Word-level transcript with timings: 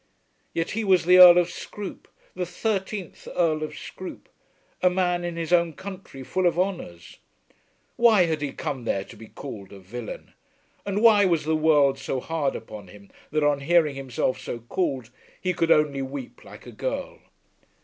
Yet 0.51 0.71
he 0.71 0.83
was 0.83 1.05
the 1.05 1.19
Earl 1.19 1.37
of 1.37 1.51
Scroope, 1.51 2.07
the 2.33 2.47
thirteenth 2.47 3.27
Earl 3.35 3.61
of 3.61 3.77
Scroope, 3.77 4.29
a 4.81 4.89
man 4.89 5.23
in 5.23 5.35
his 5.35 5.53
own 5.53 5.73
country 5.73 6.23
full 6.23 6.47
of 6.47 6.57
honours. 6.57 7.19
Why 7.97 8.23
had 8.25 8.41
he 8.41 8.51
come 8.51 8.85
there 8.85 9.03
to 9.03 9.15
be 9.15 9.27
called 9.27 9.71
a 9.71 9.77
villain? 9.79 10.33
And 10.87 11.03
why 11.03 11.25
was 11.25 11.43
the 11.45 11.55
world 11.55 11.99
so 11.99 12.19
hard 12.19 12.55
upon 12.55 12.87
him 12.87 13.11
that 13.29 13.43
on 13.43 13.59
hearing 13.59 13.95
himself 13.95 14.39
so 14.39 14.61
called 14.61 15.11
he 15.39 15.53
could 15.53 15.69
only 15.69 16.01
weep 16.01 16.43
like 16.43 16.65
a 16.65 16.71
girl? 16.71 17.19